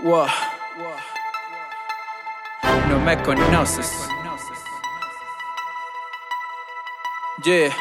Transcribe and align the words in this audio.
Wow. 0.00 0.26
No 2.88 3.00
me 3.00 3.20
conoces. 3.22 4.08
Yeah. 7.42 7.74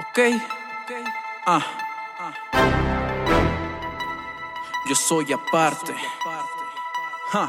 Ok. 0.00 0.18
Ah. 1.46 1.62
Yo 4.88 4.94
soy 4.96 5.32
aparte. 5.32 5.94
Ja. 7.32 7.48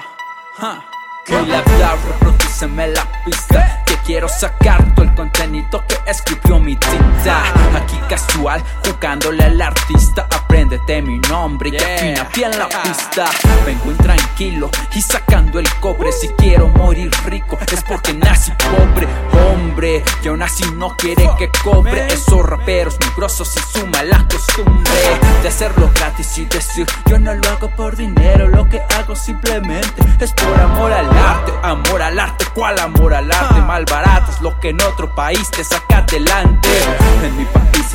Ja. 0.59 0.85
Que 1.25 1.41
la 1.41 1.61
vida 1.61 1.95
reproduceme 2.07 2.87
la 2.87 3.05
pista 3.23 3.83
Que 3.85 3.95
quiero 3.97 4.27
sacar 4.27 4.83
todo 4.95 5.05
el 5.05 5.13
contenido 5.13 5.83
que 5.87 5.97
escribió 6.09 6.59
mi 6.59 6.75
tinta 6.75 7.43
Aquí 7.75 7.95
jugándole 8.85 9.43
al 9.43 9.61
artista. 9.61 10.27
Apréndete 10.29 11.01
mi 11.01 11.19
nombre 11.19 11.69
y 11.69 11.71
que 11.73 11.83
afina 11.83 12.29
bien 12.33 12.51
la 12.57 12.67
pista. 12.67 13.25
Vengo 13.65 13.91
intranquilo 13.91 14.69
y 14.93 15.01
sacando 15.01 15.59
el 15.59 15.69
cobre. 15.75 16.11
Si 16.11 16.27
quiero 16.29 16.67
morir 16.69 17.11
rico 17.25 17.57
es 17.71 17.83
porque 17.83 18.13
nací 18.13 18.51
pobre. 18.51 19.07
Hombre, 19.33 20.03
y 20.23 20.27
aún 20.27 20.41
así 20.41 20.63
no 20.75 20.95
quiere 20.97 21.29
que 21.37 21.49
cobre. 21.63 22.07
Esos 22.07 22.45
raperos 22.45 22.97
mugrosos 23.05 23.55
y 23.55 23.59
suma 23.59 24.03
la 24.03 24.27
costumbre 24.27 24.91
De 25.41 25.47
hacerlo 25.47 25.89
gratis 25.93 26.37
y 26.37 26.45
decir 26.45 26.85
Yo 27.05 27.19
no 27.19 27.33
lo 27.33 27.47
hago 27.49 27.69
por 27.75 27.95
dinero, 27.95 28.47
lo 28.47 28.67
que 28.67 28.81
hago 28.97 29.15
simplemente 29.15 30.03
es 30.19 30.33
por 30.33 30.59
amor 30.59 30.91
al 30.91 31.09
arte, 31.09 31.51
amor 31.63 32.01
al 32.01 32.19
arte, 32.19 32.45
¿cuál 32.53 32.79
amor 32.79 33.13
al 33.13 33.31
arte? 33.31 33.61
Mal 33.61 33.85
barato 33.85 34.31
es 34.31 34.41
lo 34.41 34.59
que 34.59 34.69
en 34.69 34.81
otro 34.81 35.13
país 35.15 35.49
te 35.51 35.63
saca 35.63 35.99
adelante. 35.99 36.69
En 37.23 37.37
mi 37.37 37.45
país 37.45 37.93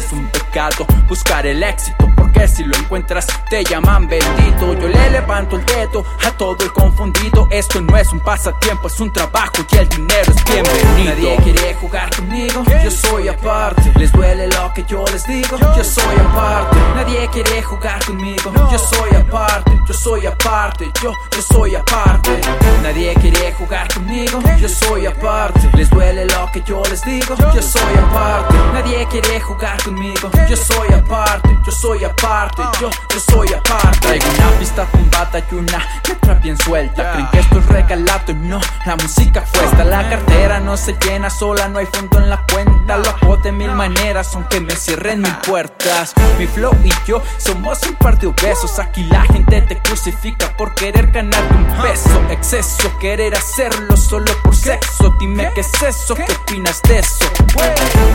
buscar 1.17 1.47
el 1.47 1.63
éxito, 1.63 2.11
porque 2.15 2.47
si 2.47 2.63
lo 2.63 2.77
encuentras 2.77 3.27
te 3.49 3.65
llaman 3.65 4.07
bendito. 4.07 4.75
Yo 4.75 4.87
le 4.87 5.11
levanto 5.11 5.57
el 5.57 5.65
dedo 5.65 6.05
a 6.27 6.31
todo 6.33 6.59
el 6.61 6.71
confundido. 6.73 7.49
Esto 7.51 7.81
no 7.81 7.97
es 7.97 8.13
un 8.13 8.21
pasatiempo, 8.21 8.89
es 8.89 9.01
un 9.01 9.11
trabajo 9.11 9.65
y 9.73 9.77
el 9.77 9.89
dinero 9.89 10.31
es 10.31 10.45
bienvenido. 10.45 11.15
Nadie 11.15 11.37
quiere 11.43 11.75
jugar 11.75 12.15
conmigo, 12.15 12.63
yo 12.85 12.91
soy 12.91 13.29
aparte. 13.29 13.91
Les 13.97 14.13
duele 14.13 14.47
lo 14.49 14.75
que 14.75 14.85
yo 14.85 15.05
les 15.11 15.27
digo, 15.27 15.57
yo 15.59 15.85
soy 15.85 16.17
aparte. 16.17 16.77
Nadie 16.95 17.29
quiere 17.29 17.63
jugar 17.63 18.05
conmigo, 18.05 18.53
yo 18.71 18.79
soy 18.79 19.11
aparte, 19.17 19.81
yo 19.89 19.95
soy 19.95 20.27
aparte, 20.27 20.91
yo, 21.03 21.13
yo 21.35 21.43
soy 21.43 21.75
aparte. 21.77 22.41
Nadie 22.83 23.15
quiere 23.15 23.53
jugar 23.55 23.89
conmigo, 23.95 24.39
yo 24.61 24.69
soy 24.69 25.07
aparte. 25.07 25.71
Les 25.75 25.89
duele 25.89 26.27
lo 26.27 26.51
que 26.53 26.61
yo 26.61 26.83
les 26.91 27.03
digo, 27.03 27.35
yo 27.55 27.63
soy 27.63 27.95
aparte. 28.07 28.56
Nadie 28.97 29.09
quiere 29.09 29.41
jugar 29.43 29.83
conmigo, 29.85 30.31
yo 30.49 30.57
soy 30.57 30.89
aparte, 30.89 31.51
yo 31.67 31.71
soy 31.71 32.03
aparte, 32.03 32.63
yo, 32.81 32.89
yo 33.13 33.21
soy 33.21 33.53
aparte. 33.53 33.99
Traigo 34.01 34.25
una 34.39 34.59
pista 34.59 34.87
tumbada 34.87 35.45
y 35.51 35.55
una 35.55 36.01
letra 36.09 36.33
bien 36.35 36.57
suelta. 36.57 37.13
Creen 37.13 37.29
que 37.31 37.41
esto 37.41 37.59
es 37.59 37.67
regalado, 37.67 38.33
no, 38.33 38.59
la 38.87 38.97
música 38.97 39.43
fue 39.43 39.67
esta. 39.67 39.85
La 39.85 40.09
cartera 40.09 40.61
no 40.61 40.79
se 40.79 40.95
llena 40.95 41.29
sola, 41.29 41.69
no 41.69 41.79
hay 41.79 41.85
fondo 41.93 42.19
en 42.21 42.31
la 42.31 42.43
cuenta. 42.51 42.97
Lo 42.97 43.11
hago 43.11 43.37
de 43.37 43.53
mil 43.53 43.71
maneras, 43.73 44.35
aunque 44.35 44.61
me 44.61 44.75
cierren 44.75 45.21
mil 45.21 45.37
puertas. 45.47 46.15
Mi 46.39 46.47
flow 46.47 46.75
y 46.83 46.91
yo 47.07 47.23
somos 47.37 47.83
un 47.83 47.97
par 47.97 48.19
de 48.19 48.29
obesos. 48.29 48.79
Aquí 48.79 49.05
la 49.05 49.25
gente 49.25 49.61
te 49.61 49.77
crucifica 49.83 50.57
por 50.57 50.73
querer 50.75 51.13
ganar 51.13 51.43
un 51.53 51.67
peso. 51.83 52.23
Exceso, 52.31 52.97
querer 52.99 53.35
hacerlo 53.35 53.95
solo 53.95 54.33
por 54.43 54.57
sexo. 54.57 55.15
Dime 55.21 55.51
qué 55.55 55.61
es 55.61 55.83
eso, 55.83 56.15
qué 56.15 56.33
opinas 56.33 56.81
de 56.89 57.01
eso. 57.01 57.27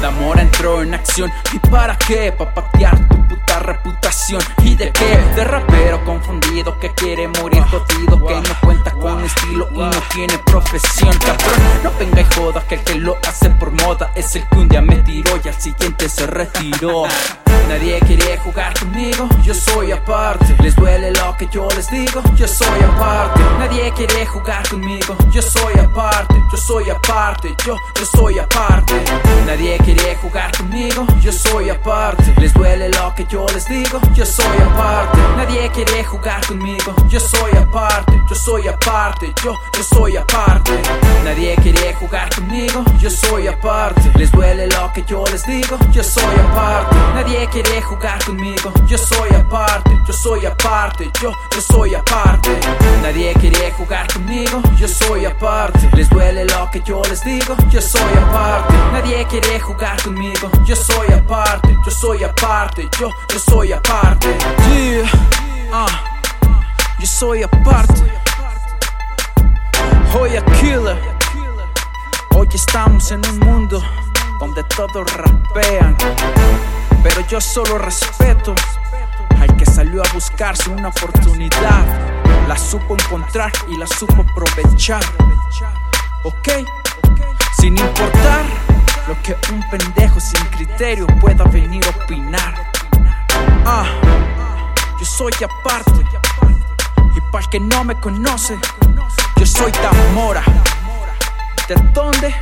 La 0.01 0.07
amor 0.07 0.39
entró 0.39 0.70
en 0.79 0.93
acción. 0.93 1.31
¿Y 1.51 1.59
para 1.69 1.97
qué? 1.97 2.31
Pa' 2.31 2.53
patear 2.53 2.97
tu 3.09 3.27
puta 3.27 3.59
reputación. 3.59 4.41
¿Y 4.63 4.75
de 4.75 4.91
qué? 4.91 5.17
De 5.35 5.43
rapero 5.43 6.03
confundido 6.05 6.79
que 6.79 6.93
quiere 6.93 7.27
morir 7.27 7.63
jodido. 7.63 8.25
Que 8.25 8.35
no 8.35 8.55
cuenta 8.61 8.91
con 8.91 9.23
estilo 9.23 9.67
y 9.73 9.79
no 9.79 10.01
tiene 10.13 10.37
profesión. 10.45 11.11
Cabrón, 11.19 11.83
no 11.83 11.91
venga 11.99 12.21
y 12.21 12.35
joda 12.35 12.63
que 12.67 12.75
el 12.75 12.83
que 12.83 12.95
lo 12.95 13.17
hace 13.27 13.49
por 13.51 13.71
moda 13.71 14.11
es 14.15 14.35
el 14.35 14.47
que 14.47 14.57
un 14.57 14.69
día 14.69 14.81
me 14.81 14.97
tiró 14.97 15.39
y 15.43 15.47
al 15.47 15.55
siguiente 15.55 16.07
se 16.07 16.27
retiró. 16.27 17.03
Nadie 17.71 18.01
quiere 18.01 18.37
jugar 18.37 18.73
conmigo, 18.77 19.29
yo 19.43 19.53
soy 19.53 19.93
aparte. 19.93 20.57
Les 20.61 20.75
duele 20.75 21.09
lo 21.11 21.37
que 21.37 21.47
yo 21.47 21.69
les 21.73 21.89
digo, 21.89 22.21
yo 22.35 22.45
soy 22.45 22.81
aparte. 22.81 23.39
Nadie 23.59 23.89
quiere 23.93 24.25
jugar 24.25 24.67
conmigo, 24.69 25.15
yo 25.31 25.41
soy 25.41 25.79
aparte, 25.79 26.35
yo 26.51 26.57
soy 26.57 26.89
aparte, 26.89 27.55
yo, 27.65 27.77
yo 27.97 28.05
soy 28.05 28.39
aparte. 28.39 29.01
Nadie 29.45 29.77
quiere 29.85 30.15
jugar 30.15 30.51
conmigo, 30.57 31.07
yo 31.21 31.31
soy 31.31 31.69
aparte. 31.69 32.33
Les 32.41 32.53
duele 32.53 32.89
lo 32.89 33.15
que 33.15 33.25
yo 33.29 33.45
les 33.53 33.65
digo, 33.65 34.01
yo 34.13 34.25
soy 34.25 34.57
aparte. 34.69 35.17
Nadie 35.37 35.69
quiere 35.69 36.03
jugar 36.03 36.45
conmigo, 36.45 36.93
yo 37.07 37.21
soy 37.21 37.51
aparte, 37.51 38.21
yo 38.29 38.35
soy 38.35 38.67
aparte, 38.67 39.33
yo, 39.45 39.57
yo 39.77 39.83
soy 39.83 40.17
aparte. 40.17 40.73
Nadie 41.23 41.55
quiere 41.55 41.93
jugar 41.93 42.35
conmigo, 42.35 42.83
yo 42.99 43.09
soy 43.09 43.47
aparte. 43.47 44.11
Les 44.15 44.29
duele 44.29 44.67
lo 44.67 44.91
que 44.91 45.03
yo 45.03 45.23
les 45.31 45.45
digo, 45.45 45.77
yo 45.93 46.03
soy 46.03 46.35
aparte. 46.51 46.97
Nadie 47.21 47.47
quiere 47.49 47.83
jugar 47.83 48.17
conmigo, 48.25 48.73
yo 48.87 48.97
soy 48.97 49.29
aparte, 49.29 49.91
yo 50.07 50.11
soy 50.11 50.43
aparte, 50.43 51.11
yo, 51.21 51.31
yo 51.53 51.61
soy 51.61 51.93
aparte. 51.93 52.49
Nadie 53.03 53.31
quiere 53.35 53.71
jugar 53.73 54.11
conmigo, 54.11 54.59
yo 54.75 54.87
soy 54.87 55.25
aparte. 55.25 55.87
Les 55.93 56.09
duele 56.09 56.45
lo 56.45 56.67
que 56.71 56.81
yo 56.81 56.99
les 57.07 57.23
digo, 57.23 57.55
yo 57.69 57.79
soy 57.79 58.11
aparte. 58.17 58.73
Nadie 58.91 59.23
quiere 59.27 59.59
jugar 59.59 60.01
conmigo, 60.01 60.49
yo 60.65 60.75
soy 60.75 61.13
aparte, 61.13 61.77
yo 61.85 61.91
soy 61.91 62.23
aparte, 62.23 62.89
yo, 62.99 63.11
yo 63.31 63.39
soy 63.39 63.71
aparte. 63.71 64.35
Yeah, 64.73 65.07
ah, 65.71 66.19
yo 66.97 67.05
soy 67.05 67.43
aparte. 67.43 68.01
Hoy 70.11 70.37
a 70.37 70.45
killer. 70.59 70.99
Hoy 72.35 72.47
estamos 72.51 73.11
en 73.11 73.21
un 73.29 73.39
mundo 73.41 73.79
donde 74.39 74.63
todos 74.75 75.13
rapean. 75.13 75.95
Yo 77.31 77.39
solo 77.39 77.77
respeto 77.77 78.53
al 79.39 79.55
que 79.55 79.65
salió 79.65 80.03
a 80.03 80.13
buscarse 80.13 80.69
una 80.69 80.89
oportunidad. 80.89 81.85
La 82.45 82.57
supo 82.57 82.93
encontrar 82.93 83.53
y 83.69 83.77
la 83.77 83.87
supo 83.87 84.25
aprovechar. 84.29 85.01
¿Ok? 86.25 86.49
Sin 87.57 87.77
importar 87.77 88.43
lo 89.07 89.15
que 89.23 89.37
un 89.53 89.63
pendejo 89.69 90.19
sin 90.19 90.43
criterio 90.47 91.07
pueda 91.21 91.45
venir 91.45 91.81
a 91.85 92.03
opinar. 92.03 92.69
Ah, 93.65 93.85
yo 94.99 95.05
soy 95.05 95.31
aparte. 95.41 96.03
Y 97.15 97.21
para 97.31 97.45
el 97.45 97.49
que 97.49 97.61
no 97.61 97.85
me 97.85 97.95
conoce, 98.01 98.59
yo 99.37 99.45
soy 99.45 99.71
Tamora. 99.71 100.43
¿De 101.69 101.75
dónde? 101.93 102.35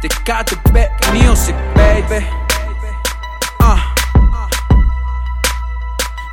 De 0.00 0.08
KTB 0.08 1.12
Music, 1.12 1.56
baby. 1.74 2.24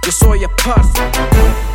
Yo 0.06 0.12
soy 0.12 0.44
aparte. 0.44 1.73